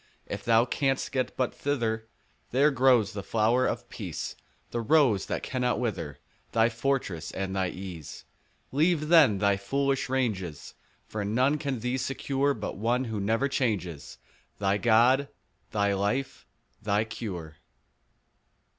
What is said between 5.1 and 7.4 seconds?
that cannot wither, 15 Thy fortress,